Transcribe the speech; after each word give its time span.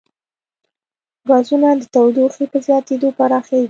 ګازونه 1.29 1.69
د 1.79 1.83
تودوخې 1.93 2.45
په 2.51 2.57
زیاتېدو 2.65 3.07
پراخېږي. 3.17 3.59